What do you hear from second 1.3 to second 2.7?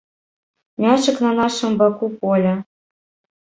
нашым баку поля.